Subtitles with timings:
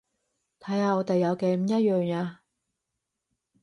[0.59, 2.41] 睇下我哋有幾唔一樣呀